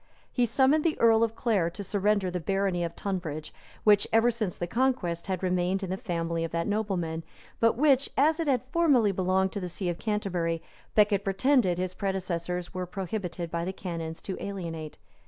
[0.33, 3.53] He summoned the earl of Clare to surrender the barony of Tunbridge,
[3.83, 7.23] which, ever since the conquest, had remained in the family of that nobleman,
[7.59, 10.63] but which, as it had formerly belonged to the see of Canterbury,
[10.95, 14.97] Becket pretended his predecessors were prohibited by the canons to alienate.